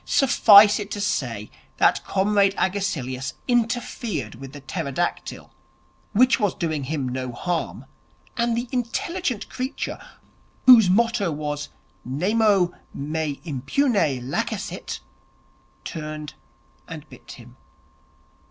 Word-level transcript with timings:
'Suffice 0.03 0.79
it 0.79 0.89
to 0.89 0.99
say 0.99 1.51
that 1.77 2.03
Comrade 2.03 2.55
Agesilaus 2.57 3.35
interfered 3.47 4.33
with 4.33 4.51
the 4.51 4.59
pterodactyl, 4.61 5.53
which 6.11 6.39
was 6.39 6.55
doing 6.55 6.85
him 6.85 7.07
no 7.07 7.31
harm; 7.31 7.85
and 8.35 8.57
the 8.57 8.67
intelligent 8.71 9.47
creature, 9.47 9.99
whose 10.65 10.89
motto 10.89 11.29
was 11.31 11.69
"Nemo 12.03 12.73
me 12.95 13.41
impune 13.43 13.93
lacessit", 14.27 15.01
turned 15.83 16.33
and 16.87 17.07
bit 17.07 17.33
him. 17.33 17.55